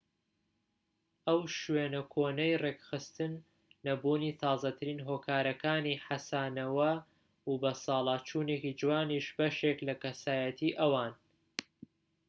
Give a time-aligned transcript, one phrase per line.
[1.27, 3.33] ئەو شێوە کۆنەی ڕێکخستن
[3.85, 6.79] نەبوونی تازەترین هۆکارەکانی حەسانەو
[7.49, 11.13] و بەساڵاچوونێکی جوانیش بەشێکن لە کەسایەتی ئەوان